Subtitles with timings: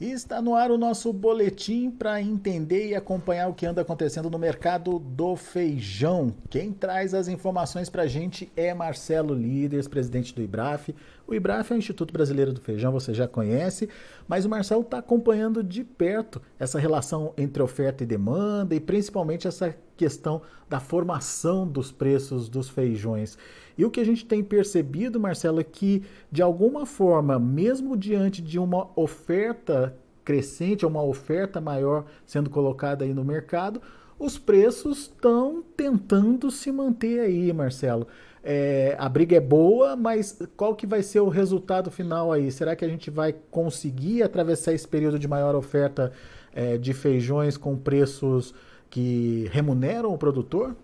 [0.00, 4.38] Está no ar o nosso boletim para entender e acompanhar o que anda acontecendo no
[4.38, 6.32] mercado do feijão.
[6.48, 10.94] Quem traz as informações para a gente é Marcelo Líderes, presidente do IBRAF.
[11.28, 13.86] O IBRAF é o Instituto Brasileiro do Feijão, você já conhece,
[14.26, 19.46] mas o Marcelo está acompanhando de perto essa relação entre oferta e demanda e principalmente
[19.46, 20.40] essa questão
[20.70, 23.36] da formação dos preços dos feijões.
[23.76, 26.02] E o que a gente tem percebido, Marcelo, é que,
[26.32, 33.12] de alguma forma, mesmo diante de uma oferta crescente, uma oferta maior sendo colocada aí
[33.12, 33.82] no mercado,
[34.18, 38.06] os preços estão tentando se manter aí, Marcelo.
[38.50, 42.50] É, a briga é boa, mas qual que vai ser o resultado final aí?
[42.50, 46.14] Será que a gente vai conseguir atravessar esse período de maior oferta
[46.54, 48.54] é, de feijões com preços
[48.88, 50.74] que remuneram o produtor?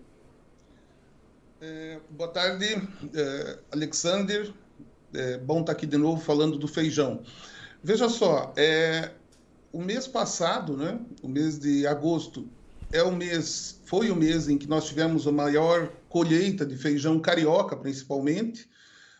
[1.59, 4.53] É, boa tarde, é, Alexander.
[5.11, 7.23] É, bom estar aqui de novo falando do feijão.
[7.83, 9.09] Veja só, é,
[9.73, 12.47] o mês passado, né, o mês de agosto,
[12.91, 17.19] é o mês, foi o mês em que nós tivemos a maior colheita de feijão
[17.19, 18.69] carioca, principalmente.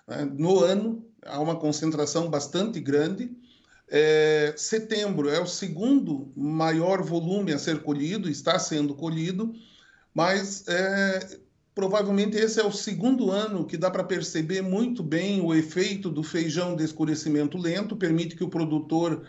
[0.07, 3.35] Né, no ano, há uma concentração bastante grande.
[3.89, 9.53] É, setembro é o segundo maior volume a ser colhido, está sendo colhido,
[10.13, 11.37] mas é,
[11.75, 16.23] provavelmente esse é o segundo ano que dá para perceber muito bem o efeito do
[16.23, 19.27] feijão de escurecimento lento, permite que o produtor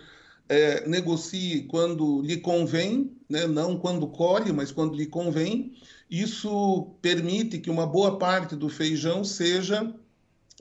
[0.49, 3.47] é, negocie quando lhe convém, né?
[3.47, 5.75] não quando colhe, mas quando lhe convém.
[6.11, 9.93] Isso permite que uma boa parte do feijão seja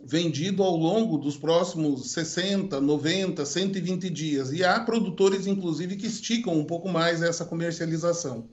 [0.03, 4.51] vendido ao longo dos próximos 60, 90, 120 dias.
[4.51, 8.47] E há produtores, inclusive, que esticam um pouco mais essa comercialização.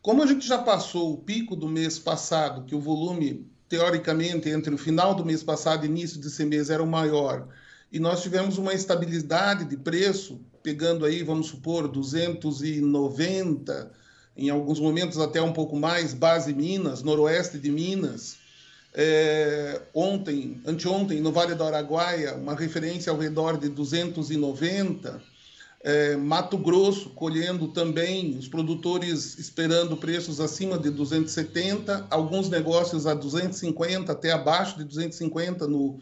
[0.00, 4.74] Como a gente já passou o pico do mês passado, que o volume, teoricamente, entre
[4.74, 7.48] o final do mês passado e início desse mês era o maior,
[7.94, 13.92] e nós tivemos uma estabilidade de preço, pegando aí, vamos supor, 290,
[14.36, 18.36] em alguns momentos até um pouco mais, base Minas, noroeste de Minas.
[18.92, 25.22] É, ontem, anteontem, no Vale do Araguaia, uma referência ao redor de 290
[25.84, 33.12] é, Mato Grosso colhendo também, os produtores esperando preços acima de 270, alguns negócios a
[33.12, 36.00] 250, até abaixo de 250 no,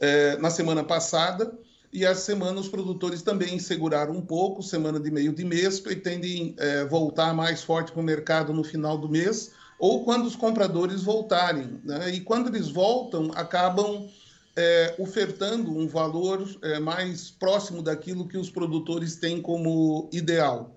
[0.00, 1.52] é, na semana passada.
[1.92, 6.54] E essa semana os produtores também seguraram um pouco, semana de meio de mês, pretendem
[6.56, 11.02] é, voltar mais forte para o mercado no final do mês, ou quando os compradores
[11.02, 11.80] voltarem.
[11.84, 12.10] Né?
[12.10, 14.08] E quando eles voltam, acabam
[14.56, 16.44] é, ofertando um valor
[16.82, 20.76] mais próximo daquilo que os produtores têm como ideal.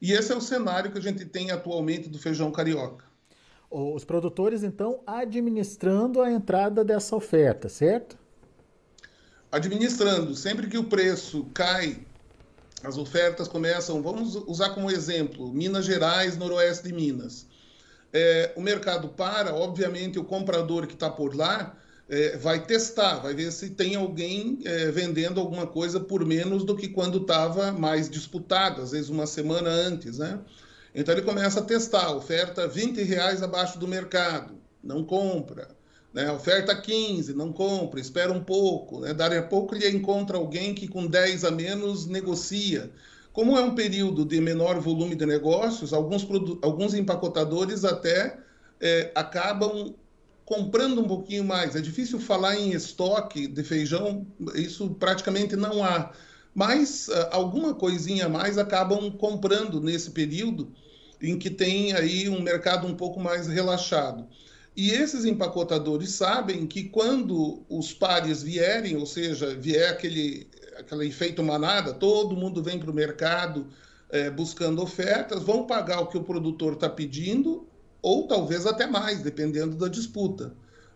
[0.00, 3.04] E esse é o cenário que a gente tem atualmente do feijão carioca.
[3.70, 8.16] Os produtores, então, administrando a entrada dessa oferta, certo?
[9.54, 10.34] Administrando.
[10.34, 11.98] Sempre que o preço cai,
[12.82, 14.02] as ofertas começam.
[14.02, 17.46] Vamos usar como exemplo Minas Gerais, noroeste de Minas.
[18.12, 21.76] É, o mercado para, obviamente, o comprador que está por lá
[22.08, 26.74] é, vai testar, vai ver se tem alguém é, vendendo alguma coisa por menos do
[26.74, 30.40] que quando estava mais disputado, às vezes uma semana antes, né?
[30.92, 35.68] Então ele começa a testar, oferta 20 reais abaixo do mercado, não compra.
[36.14, 36.30] Né?
[36.30, 39.00] Oferta 15, não compra, espera um pouco.
[39.00, 39.12] Né?
[39.50, 42.90] Pouco ele encontra alguém que com 10 a menos negocia.
[43.32, 46.24] Como é um período de menor volume de negócios, alguns,
[46.62, 48.38] alguns empacotadores até
[48.80, 49.92] é, acabam
[50.44, 51.74] comprando um pouquinho mais.
[51.74, 56.12] É difícil falar em estoque de feijão, isso praticamente não há.
[56.54, 60.72] Mas uh, alguma coisinha a mais acabam comprando nesse período
[61.20, 64.28] em que tem aí um mercado um pouco mais relaxado.
[64.76, 71.42] E esses empacotadores sabem que quando os pares vierem, ou seja, vier aquele, aquele efeito
[71.42, 73.68] manada, todo mundo vem para o mercado
[74.10, 77.68] é, buscando ofertas, vão pagar o que o produtor está pedindo
[78.02, 80.52] ou talvez até mais, dependendo da disputa.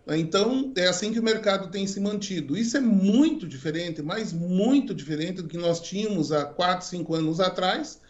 [0.08, 2.56] Então, é assim que o mercado tem se mantido.
[2.56, 7.40] Isso é muito diferente, mas muito diferente do que nós tínhamos há 4, 5 anos
[7.40, 8.00] atrás,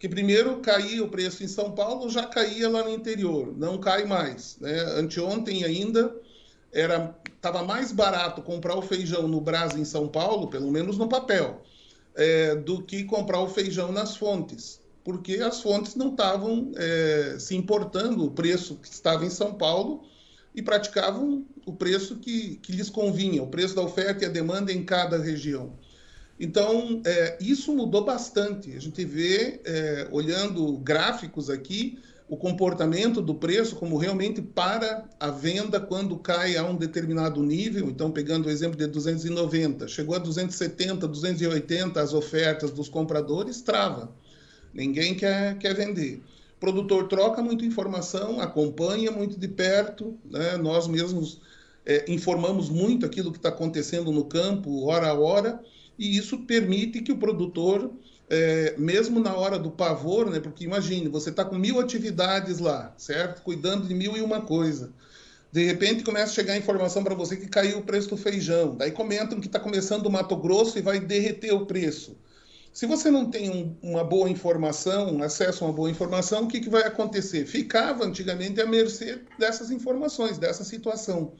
[0.00, 4.04] que primeiro caía o preço em São Paulo, já caía lá no interior, não cai
[4.04, 4.56] mais.
[4.60, 4.80] Né?
[4.98, 6.12] Anteontem ainda
[6.72, 11.08] era estava mais barato comprar o feijão no Brás em São Paulo, pelo menos no
[11.08, 11.62] papel,
[12.14, 17.56] é, do que comprar o feijão nas fontes porque as fontes não estavam é, se
[17.56, 20.04] importando o preço que estava em São Paulo
[20.54, 24.72] e praticavam o preço que, que lhes convinha, o preço da oferta e a demanda
[24.72, 25.72] em cada região.
[26.40, 28.74] Então, é, isso mudou bastante.
[28.74, 31.98] A gente vê, é, olhando gráficos aqui,
[32.30, 37.90] o comportamento do preço como realmente para a venda quando cai a um determinado nível.
[37.90, 44.10] Então, pegando o exemplo de 290, chegou a 270, 280 as ofertas dos compradores, trava.
[44.72, 46.22] Ninguém quer, quer vender.
[46.56, 50.56] O produtor troca muita informação, acompanha muito de perto, né?
[50.56, 51.40] nós mesmos
[51.84, 55.60] é, informamos muito aquilo que está acontecendo no campo, hora a hora,
[56.00, 57.92] e isso permite que o produtor
[58.30, 60.40] é, mesmo na hora do pavor, né?
[60.40, 63.42] Porque imagine, você está com mil atividades lá, certo?
[63.42, 64.94] Cuidando de mil e uma coisa.
[65.52, 68.76] De repente começa a chegar informação para você que caiu o preço do feijão.
[68.76, 72.16] Daí comentam que está começando o Mato Grosso e vai derreter o preço.
[72.72, 76.60] Se você não tem um, uma boa informação, acesso a uma boa informação, o que,
[76.60, 77.44] que vai acontecer?
[77.44, 81.34] Ficava antigamente à mercê dessas informações, dessa situação.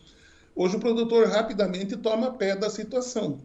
[0.55, 3.41] Hoje o produtor rapidamente toma pé da situação.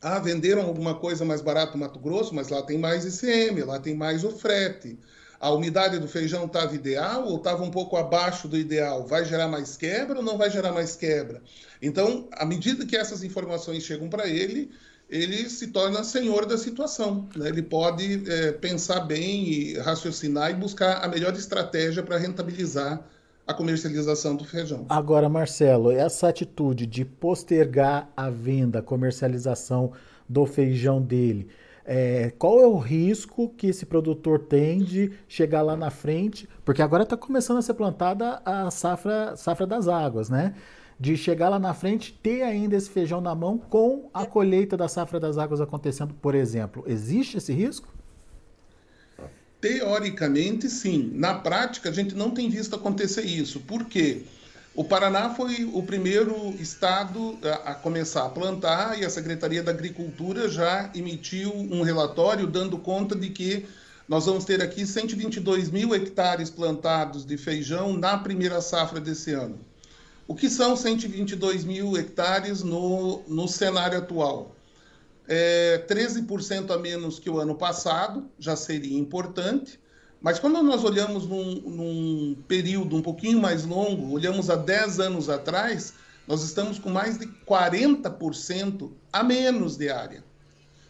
[0.00, 3.78] Ah, venderam alguma coisa mais barata no Mato Grosso, mas lá tem mais ICM, lá
[3.78, 4.98] tem mais o frete.
[5.38, 9.06] A umidade do feijão estava ideal ou estava um pouco abaixo do ideal?
[9.06, 11.42] Vai gerar mais quebra ou não vai gerar mais quebra?
[11.80, 14.70] Então, à medida que essas informações chegam para ele,
[15.08, 17.28] ele se torna senhor da situação.
[17.36, 17.48] Né?
[17.48, 23.04] Ele pode é, pensar bem e raciocinar e buscar a melhor estratégia para rentabilizar
[23.46, 24.84] a comercialização do feijão.
[24.88, 29.92] Agora, Marcelo, essa atitude de postergar a venda, a comercialização
[30.28, 31.48] do feijão dele,
[31.84, 36.48] é, qual é o risco que esse produtor tem de chegar lá na frente?
[36.64, 40.54] Porque agora está começando a ser plantada a safra, safra das águas, né?
[40.98, 44.88] De chegar lá na frente, ter ainda esse feijão na mão com a colheita da
[44.88, 46.82] safra das águas acontecendo, por exemplo.
[46.88, 47.95] Existe esse risco?
[49.66, 51.10] Teoricamente, sim.
[51.14, 53.58] Na prática, a gente não tem visto acontecer isso.
[53.58, 54.22] Por quê?
[54.76, 60.48] O Paraná foi o primeiro estado a, começar a plantar e a Secretaria da Agricultura
[60.48, 63.66] já emitiu um relatório dando conta de que
[64.08, 69.58] nós vamos ter aqui 122 mil hectares plantados de feijão na primeira safra desse ano.
[70.28, 74.55] O que são 122 mil hectares no, no cenário atual?
[75.28, 79.80] É, 13% a menos que o ano passado, já seria importante.
[80.20, 85.28] Mas quando nós olhamos num, num, período um pouquinho mais longo, olhamos há 10 anos
[85.28, 85.94] atrás,
[86.26, 90.24] nós estamos com mais de 40% a menos de área.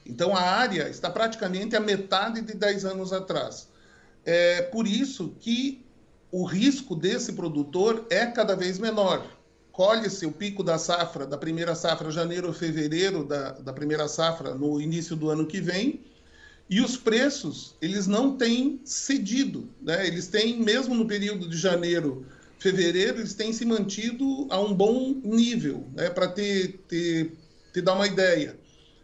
[0.04, 3.68] Então a área está praticamente a metade de 10 anos atrás.
[4.24, 5.84] É por isso que
[6.30, 9.35] o risco desse produtor é cada vez menor
[9.76, 14.54] colhe-se o pico da safra, da primeira safra, janeiro ou fevereiro da, da primeira safra,
[14.54, 16.00] no início do ano que vem,
[16.70, 20.06] e os preços, eles não têm cedido, né?
[20.06, 22.24] Eles têm, mesmo no período de janeiro,
[22.58, 26.08] fevereiro, eles têm se mantido a um bom nível, né?
[26.08, 27.32] Para ter, ter,
[27.70, 28.58] te dar uma ideia.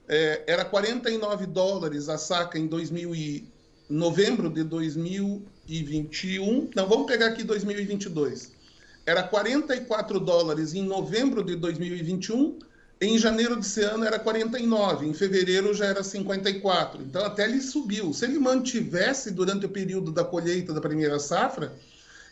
[0.08, 3.46] É, era 49 dólares a saca em 2000 e,
[3.90, 6.70] novembro de 2021.
[6.74, 8.61] Não, vamos pegar aqui 2022
[9.04, 12.58] era 44 dólares em novembro de 2021,
[13.00, 17.02] em janeiro desse ano era 49, em fevereiro já era 54.
[17.02, 18.12] Então até ele subiu.
[18.12, 21.72] Se ele mantivesse durante o período da colheita da primeira safra,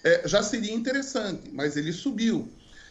[0.05, 2.49] é, já seria interessante, mas ele subiu.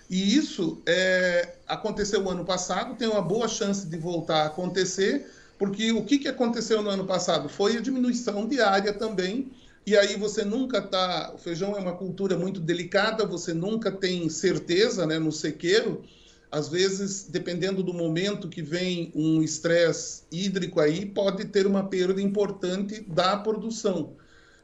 [0.09, 5.31] E isso é, aconteceu no ano passado, tem uma boa chance de voltar a acontecer,
[5.57, 7.47] porque o que, que aconteceu no ano passado?
[7.47, 9.51] Foi a diminuição diária também
[9.85, 11.31] e aí você nunca tá.
[11.33, 16.03] O feijão é uma cultura muito delicada, você nunca tem certeza né, no sequeiro.
[16.51, 22.21] Às vezes, dependendo do momento que vem um estresse hídrico aí, pode ter uma perda
[22.21, 24.15] importante da produção.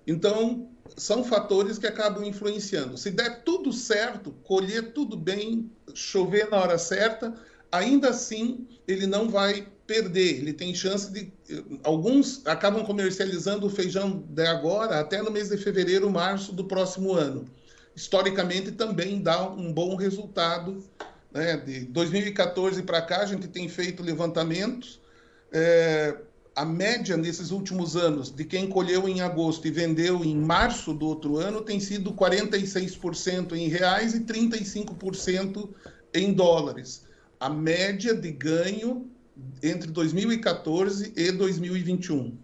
[0.08, 2.98] Então, são fatores que acabam influenciando.
[2.98, 7.34] Se der tudo certo, colher tudo bem, chover na hora certa,
[7.77, 10.39] ainda assim ele não vai perder.
[10.39, 11.32] Ele tem chance de.
[11.84, 17.13] Alguns acabam comercializando o feijão de agora até no mês de fevereiro, março do próximo
[17.13, 17.46] ano.
[17.96, 20.84] Historicamente também dá um bom resultado.
[21.32, 21.58] Né?
[21.58, 25.00] De 2014 para cá, a gente tem feito levantamentos.
[25.51, 26.17] É,
[26.55, 31.05] a média nesses últimos anos de quem colheu em agosto e vendeu em março do
[31.05, 35.70] outro ano tem sido 46% em reais e 35%
[36.13, 37.05] em dólares.
[37.39, 39.10] A média de ganho
[39.62, 42.38] entre 2014 e 2021.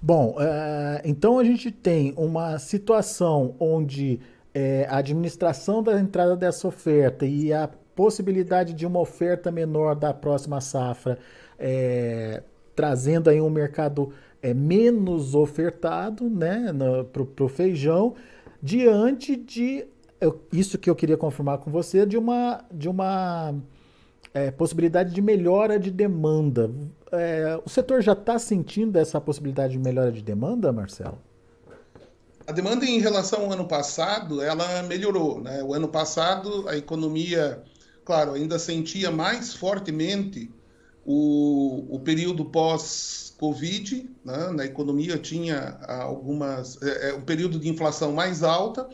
[0.00, 4.20] Bom, é, então a gente tem uma situação onde
[4.54, 10.12] é, a administração da entrada dessa oferta e a possibilidade de uma oferta menor da
[10.14, 11.18] próxima safra,
[11.58, 12.42] é,
[12.74, 16.72] trazendo aí um mercado é, menos ofertado né,
[17.12, 18.14] para o feijão,
[18.62, 19.86] diante de
[20.52, 23.54] isso que eu queria confirmar com você, de uma, de uma
[24.32, 26.70] é, possibilidade de melhora de demanda.
[27.12, 31.18] É, o setor já está sentindo essa possibilidade de melhora de demanda, Marcelo?
[32.46, 35.40] A demanda em relação ao ano passado, ela melhorou.
[35.40, 35.62] Né?
[35.62, 37.62] O ano passado, a economia,
[38.04, 40.50] claro, ainda sentia mais fortemente
[41.04, 44.50] o, o período pós-Covid, né?
[44.52, 48.88] na economia tinha algumas, é, é, um período de inflação mais alta,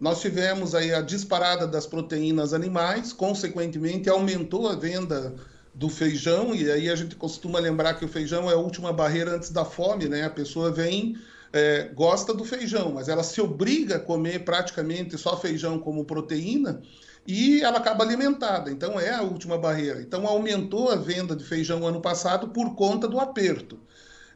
[0.00, 5.34] nós tivemos aí a disparada das proteínas animais, consequentemente aumentou a venda
[5.74, 9.34] do feijão, e aí a gente costuma lembrar que o feijão é a última barreira
[9.34, 10.24] antes da fome, né?
[10.24, 11.16] A pessoa vem,
[11.52, 16.80] é, gosta do feijão, mas ela se obriga a comer praticamente só feijão como proteína
[17.26, 18.70] e ela acaba alimentada.
[18.70, 20.00] Então é a última barreira.
[20.00, 23.78] Então aumentou a venda de feijão ano passado por conta do aperto.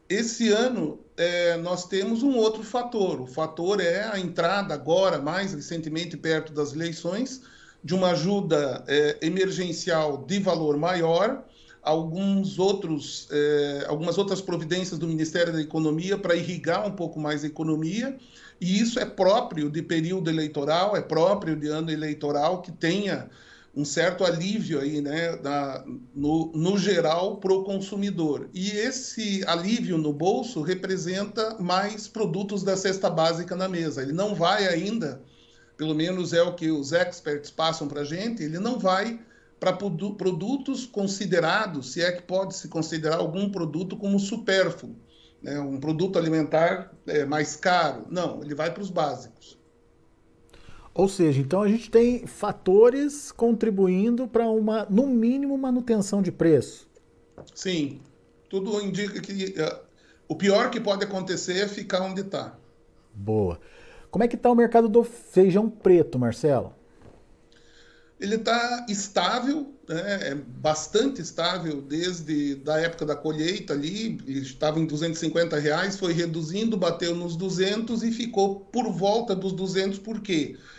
[0.09, 3.19] Esse ano é, nós temos um outro fator.
[3.19, 7.41] O fator é a entrada agora, mais recentemente, perto das eleições,
[7.83, 11.43] de uma ajuda é, emergencial de valor maior,
[11.83, 17.43] alguns outros, é, algumas outras providências do Ministério da Economia para irrigar um pouco mais
[17.43, 18.17] a economia,
[18.61, 23.29] e isso é próprio de período eleitoral, é próprio de ano eleitoral que tenha
[23.75, 25.83] um certo alívio aí, né, da,
[26.13, 28.49] no, no geral, para o consumidor.
[28.53, 34.01] E esse alívio no bolso representa mais produtos da cesta básica na mesa.
[34.01, 35.21] Ele não vai ainda
[35.79, 39.17] pelo menos é o que os experts passam para a gente, ele não vai
[39.57, 44.93] para produtos considerados, se é que pode se considerar algum produto como supérfluo,
[45.41, 45.57] né?
[45.57, 48.05] um produto alimentar é, mais caro.
[48.09, 49.57] Não, ele vai para os básicos.
[50.93, 56.87] Ou seja, então a gente tem fatores contribuindo para uma, no mínimo, manutenção de preço.
[57.53, 58.01] Sim,
[58.49, 59.79] tudo indica que uh,
[60.27, 62.57] o pior que pode acontecer é ficar onde está.
[63.13, 63.59] Boa.
[64.11, 66.73] Como é que está o mercado do feijão preto, Marcelo?
[68.19, 70.31] Ele está estável, né?
[70.31, 76.75] é bastante estável desde da época da colheita ali, estava em 250 reais, foi reduzindo,
[76.75, 80.57] bateu nos 200 e ficou por volta dos 200, por quê?
[80.57, 80.78] Porque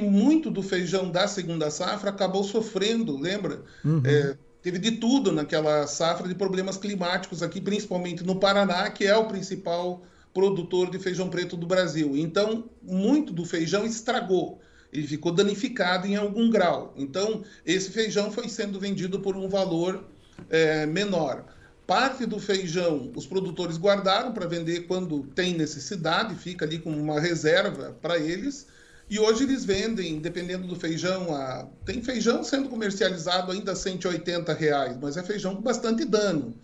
[0.00, 3.62] muito do feijão da segunda safra acabou sofrendo, lembra?
[3.84, 4.02] Uhum.
[4.04, 9.16] É, teve de tudo naquela safra de problemas climáticos aqui, principalmente no Paraná, que é
[9.16, 10.02] o principal
[10.34, 12.16] produtor de feijão preto do Brasil.
[12.16, 14.60] Então, muito do feijão estragou.
[14.92, 16.92] Ele ficou danificado em algum grau.
[16.96, 20.04] Então, esse feijão foi sendo vendido por um valor
[20.48, 21.44] é, menor.
[21.86, 27.20] Parte do feijão os produtores guardaram para vender quando tem necessidade, fica ali como uma
[27.20, 28.66] reserva para eles.
[29.10, 31.66] E hoje eles vendem, dependendo do feijão, a...
[31.84, 36.54] tem feijão sendo comercializado ainda a 180 reais, mas é feijão com bastante dano.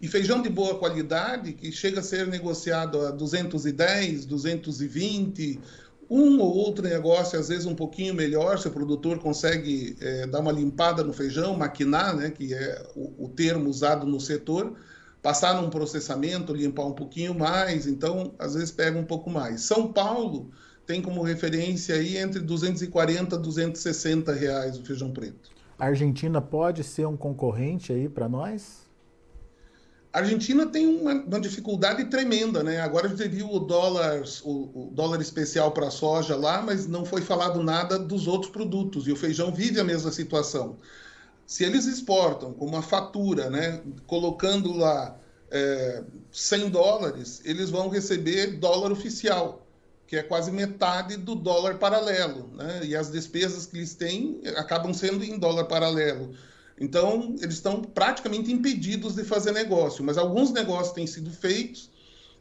[0.00, 5.58] E feijão de boa qualidade, que chega a ser negociado a 210, 220,
[6.08, 10.38] um ou outro negócio, às vezes um pouquinho melhor, se o produtor consegue é, dar
[10.38, 14.76] uma limpada no feijão, maquinar, né, que é o, o, termo usado no setor,
[15.20, 19.62] passar num processamento, limpar um pouquinho mais, então às vezes pega um pouco mais.
[19.62, 20.52] São Paulo
[20.86, 25.50] tem como referência aí entre 240 e 260 reais o feijão preto.
[25.78, 28.86] A Argentina pode ser um concorrente aí para nós?
[30.12, 32.80] A Argentina tem uma, uma, dificuldade tremenda, né?
[32.80, 36.86] Agora a gente viu o dólar, o, o dólar especial para a soja lá, mas
[36.86, 39.06] não foi falado nada dos outros produtos.
[39.06, 40.78] E o feijão vive a mesma situação.
[41.46, 45.18] Se eles exportam com uma fatura, né, colocando lá
[45.50, 46.02] é,
[46.32, 49.65] 100 dólares, eles vão receber dólar oficial,
[50.06, 52.80] que é quase metade do dólar paralelo, né?
[52.84, 56.32] E as despesas que eles têm acabam sendo em dólar paralelo.
[56.78, 61.90] Então, eles estão praticamente impedidos de fazer negócio, mas alguns negócios têm sido feitos.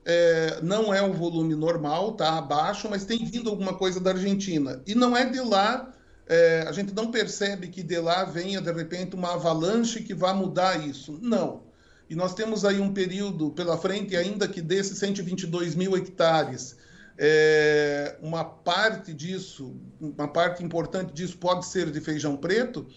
[0.04, 4.82] É, não é um volume normal, está abaixo, mas tem vindo alguma coisa da Argentina.
[4.86, 5.92] E não é de lá,
[6.28, 10.34] é, a gente não percebe que de lá venha, de repente, uma avalanche que vá
[10.34, 11.18] mudar isso.
[11.22, 11.64] Não.
[12.08, 16.76] E nós temos aí um período pela frente, ainda que desses 122 mil hectares,
[17.18, 22.88] é, uma parte disso, uma parte importante disso pode ser de feijão preto,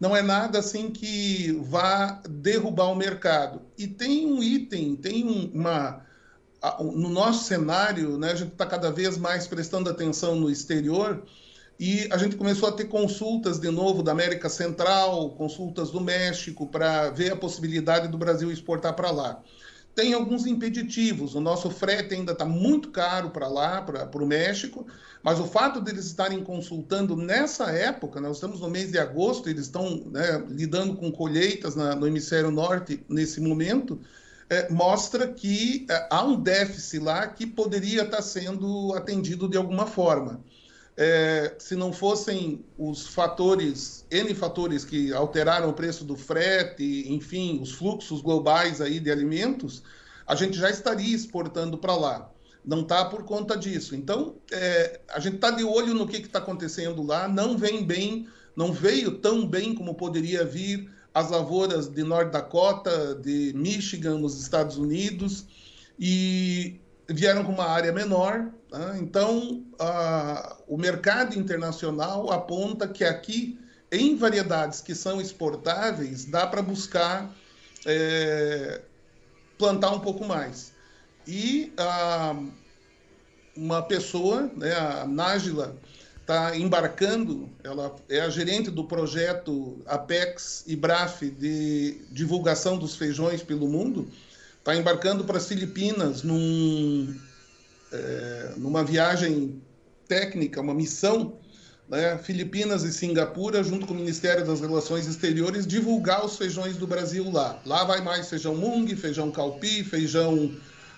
[0.00, 3.62] não é nada assim que vá derrubar o mercado.
[3.78, 6.04] E tem um item, tem uma.
[6.80, 11.22] No nosso cenário, né, a gente está cada vez mais prestando atenção no exterior
[11.78, 16.66] e a gente começou a ter consultas de novo da América Central, consultas do México,
[16.66, 19.42] para ver a possibilidade do Brasil exportar para lá.
[19.96, 24.86] Tem alguns impeditivos, o nosso frete ainda está muito caro para lá, para o México,
[25.22, 29.62] mas o fato deles estarem consultando nessa época, nós estamos no mês de agosto, eles
[29.62, 33.98] estão né, lidando com colheitas na, no hemisfério norte nesse momento,
[34.50, 39.86] é, mostra que é, há um déficit lá que poderia estar sendo atendido de alguma
[39.86, 40.44] forma.
[40.96, 47.60] É, se não fossem os fatores, N fatores que alteraram o preço do frete, enfim,
[47.60, 49.82] os fluxos globais aí de alimentos,
[50.26, 52.30] a gente já estaria exportando para lá.
[52.64, 53.94] não está por conta disso.
[53.94, 58.26] Então, é, a gente está de olho no que está acontecendo lá, não vem bem,
[58.56, 64.38] não veio tão bem como poderia vir as lavouras de North Dakota, de Michigan, nos
[64.40, 65.46] Estados Unidos,
[65.98, 68.48] e vieram com uma área menor.
[68.70, 68.98] Né?
[69.00, 69.64] Então,
[70.66, 73.58] o mercado internacional aponta que aqui,
[73.90, 77.32] em variedades que são exportáveis, dá para buscar
[77.84, 78.82] é,
[79.58, 80.72] plantar um pouco mais.
[81.26, 81.72] E
[83.56, 85.76] uma pessoa, né, a Nájila,
[86.20, 93.44] está embarcando, ela é a gerente do projeto Apex e Braf de divulgação dos feijões
[93.44, 94.08] pelo mundo,
[94.66, 97.14] está embarcando para as Filipinas num,
[97.92, 99.62] é, numa viagem
[100.08, 101.34] técnica, uma missão,
[101.88, 106.84] né, Filipinas e Singapura, junto com o Ministério das Relações Exteriores, divulgar os feijões do
[106.84, 107.60] Brasil lá.
[107.64, 110.52] Lá vai mais feijão mung, feijão calpi, feijão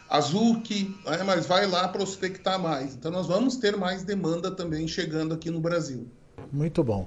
[0.09, 2.95] azuki, né, mas vai lá prospectar mais.
[2.95, 6.09] Então nós vamos ter mais demanda também chegando aqui no Brasil.
[6.51, 7.07] Muito bom.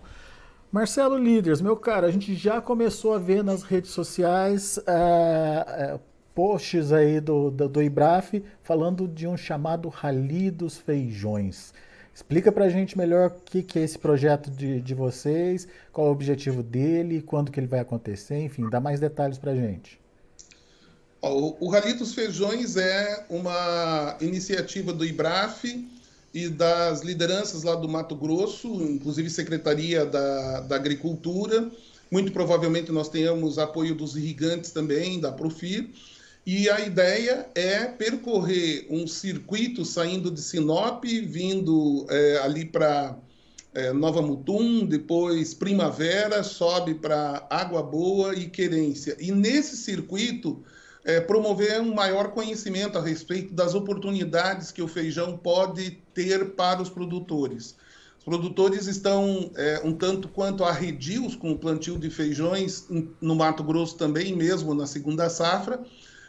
[0.71, 5.99] Marcelo Líderes, meu cara, a gente já começou a ver nas redes sociais é, é,
[6.33, 11.73] posts aí do, do, do IBRAF falando de um chamado Rally dos Feijões.
[12.13, 16.07] Explica para a gente melhor o que, que é esse projeto de, de vocês, qual
[16.07, 19.55] é o objetivo dele, quando que ele vai acontecer, enfim, dá mais detalhes para a
[19.55, 19.99] gente.
[21.21, 25.87] O, o Rally dos Feijões é uma iniciativa do IBRAF
[26.33, 31.69] e das lideranças lá do Mato Grosso, inclusive Secretaria da, da Agricultura.
[32.09, 35.89] Muito provavelmente nós tenhamos apoio dos irrigantes também, da Profir
[36.45, 43.15] e a ideia é percorrer um circuito saindo de Sinop, vindo é, ali para
[43.73, 49.15] é, Nova Mutum, depois Primavera, sobe para Água Boa e Querência.
[49.19, 50.63] E nesse circuito,
[51.05, 56.81] é, promover um maior conhecimento a respeito das oportunidades que o feijão pode ter para
[56.81, 57.75] os produtores.
[58.19, 62.87] Os produtores estão é, um tanto quanto arredios com o plantio de feijões
[63.19, 65.79] no Mato Grosso também, mesmo na segunda safra,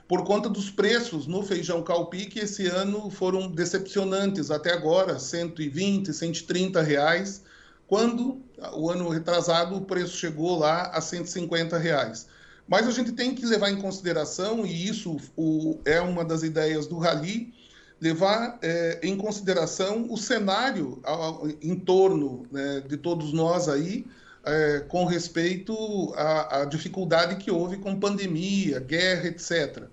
[0.09, 6.12] por conta dos preços no feijão calpi, que esse ano foram decepcionantes até agora, 120,
[6.12, 7.43] 130 reais,
[7.87, 8.41] quando
[8.75, 12.27] o ano retrasado o preço chegou lá a 150 reais.
[12.67, 16.87] Mas a gente tem que levar em consideração, e isso o, é uma das ideias
[16.87, 17.53] do Rally,
[18.01, 24.07] levar é, em consideração o cenário ao, em torno né, de todos nós aí,
[24.44, 29.85] é, com respeito à, à, dificuldade que houve com pandemia, guerra, etc.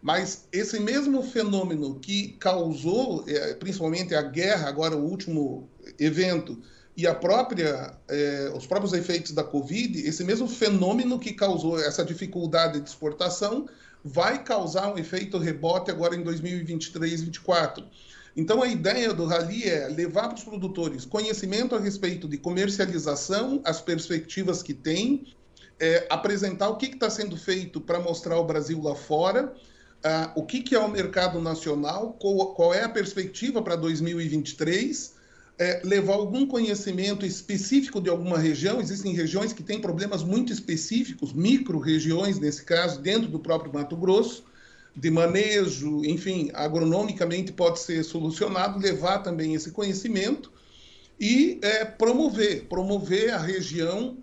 [0.00, 5.68] Mas esse mesmo fenômeno que causou, é, principalmente a guerra, agora o último
[5.98, 6.58] evento,
[6.96, 12.04] e a própria, é, os próprios efeitos da Covid, esse mesmo fenômeno que causou essa
[12.04, 13.68] dificuldade de exportação
[14.04, 17.84] vai causar um efeito rebote agora em 2023 2024.
[18.36, 23.60] Então, a ideia do Rally é levar para os produtores conhecimento a respeito de comercialização,
[23.64, 25.34] as perspectivas que tem,
[25.80, 29.54] é, apresentar o que está sendo feito para mostrar o Brasil lá fora
[29.98, 35.16] uh, o que, que, é o mercado nacional, qual, qual é a perspectiva para 2023,
[35.58, 38.80] é, levar algum conhecimento específico de alguma região.
[38.80, 44.44] Existem regiões que têm problemas muito específicos, micro-regiões, nesse caso, dentro do próprio Mato Grosso,
[44.98, 50.50] de manejo, enfim, agronomicamente pode ser solucionado, levar também esse conhecimento
[51.20, 54.18] e é, promover, promover a região,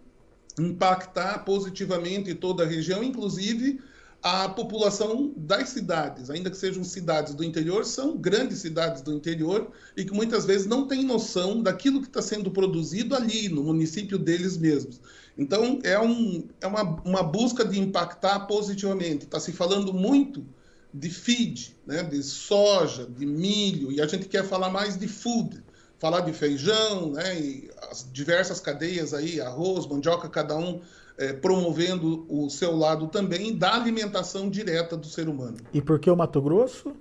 [0.59, 3.79] impactar positivamente toda a região, inclusive
[4.21, 9.71] a população das cidades, ainda que sejam cidades do interior, são grandes cidades do interior
[9.95, 14.17] e que muitas vezes não têm noção daquilo que está sendo produzido ali, no município
[14.17, 14.99] deles mesmos.
[15.37, 19.25] Então, é, um, é uma, uma busca de impactar positivamente.
[19.25, 20.45] Está se falando muito
[20.93, 25.63] de feed, né, de soja, de milho, e a gente quer falar mais de food,
[25.99, 30.81] falar de feijão, né, e as diversas cadeias aí, arroz, mandioca, cada um
[31.17, 35.57] é, promovendo o seu lado também da alimentação direta do ser humano.
[35.73, 36.93] E por que o Mato Grosso?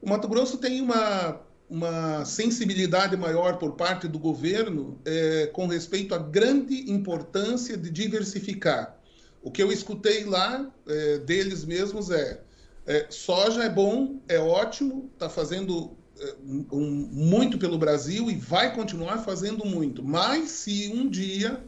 [0.00, 6.14] O Mato Grosso tem uma, uma sensibilidade maior por parte do governo é, com respeito
[6.14, 8.97] à grande importância de diversificar.
[9.42, 12.40] O que eu escutei lá é, deles mesmos é,
[12.86, 16.34] é, soja é bom, é ótimo, está fazendo é,
[16.72, 20.02] um, muito pelo Brasil e vai continuar fazendo muito.
[20.02, 21.62] Mas se um dia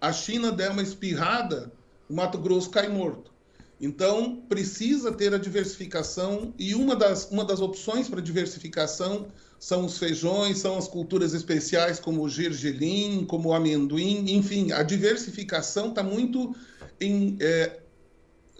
[0.00, 1.72] a China der uma espirrada,
[2.08, 3.32] o Mato Grosso cai morto.
[3.80, 9.28] Então, precisa ter a diversificação, e uma das, uma das opções para diversificação
[9.60, 14.82] são os feijões, são as culturas especiais, como o gergelim, como o amendoim, enfim, a
[14.82, 16.54] diversificação está muito,
[17.00, 17.78] em, é,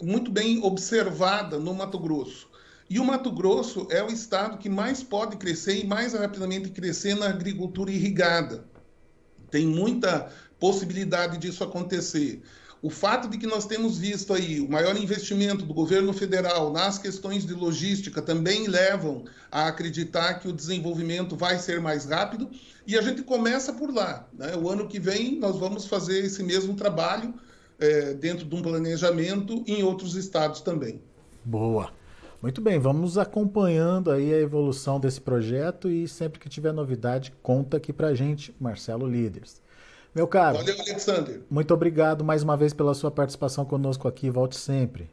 [0.02, 2.48] muito bem observada no Mato Grosso.
[2.90, 7.14] E o Mato Grosso é o estado que mais pode crescer e mais rapidamente crescer
[7.14, 8.64] na agricultura irrigada.
[9.50, 12.42] Tem muita possibilidade disso acontecer.
[12.80, 16.96] O fato de que nós temos visto aí o maior investimento do governo federal nas
[16.96, 22.48] questões de logística também levam a acreditar que o desenvolvimento vai ser mais rápido
[22.86, 24.28] e a gente começa por lá.
[24.32, 24.54] Né?
[24.56, 27.34] O ano que vem nós vamos fazer esse mesmo trabalho
[27.78, 31.00] é, dentro de um planejamento em outros estados também.
[31.44, 31.90] Boa.
[32.40, 37.78] Muito bem, vamos acompanhando aí a evolução desse projeto e sempre que tiver novidade, conta
[37.78, 39.60] aqui pra gente, Marcelo Líderes.
[40.14, 40.58] Meu caro.
[40.58, 41.42] Valeu, Alexander.
[41.50, 44.30] Muito obrigado mais uma vez pela sua participação conosco aqui.
[44.30, 45.10] Volte sempre.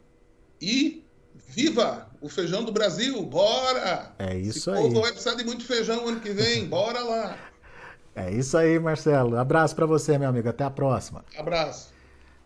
[0.60, 3.22] E viva o feijão do Brasil!
[3.24, 4.12] Bora!
[4.18, 4.78] É isso Esse aí.
[4.78, 6.64] O povo vai precisar de muito feijão ano que vem.
[6.68, 7.36] Bora lá!
[8.14, 9.36] É isso aí, Marcelo.
[9.36, 10.48] Abraço para você, meu amigo.
[10.48, 11.24] Até a próxima.
[11.36, 11.95] Abraço.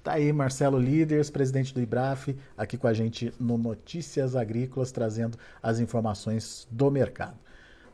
[0.03, 5.37] Tá aí Marcelo Líderes, presidente do IBRAF, aqui com a gente no Notícias Agrícolas, trazendo
[5.63, 7.37] as informações do mercado.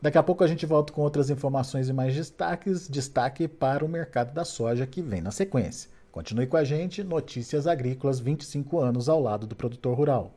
[0.01, 2.87] Daqui a pouco a gente volta com outras informações e mais destaques.
[2.87, 5.89] Destaque para o mercado da soja que vem na sequência.
[6.09, 10.33] Continue com a gente, Notícias Agrícolas, 25 anos ao lado do produtor rural.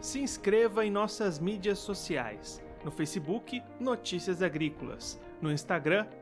[0.00, 2.62] Se inscreva em nossas mídias sociais.
[2.84, 5.20] No Facebook, Notícias Agrícolas.
[5.40, 6.06] No Instagram,